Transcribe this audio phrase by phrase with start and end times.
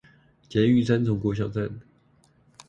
[0.49, 1.79] 捷運三重國小站